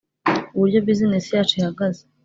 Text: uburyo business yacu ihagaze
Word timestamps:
uburyo 0.55 0.79
business 0.87 1.25
yacu 1.35 1.53
ihagaze 1.59 2.01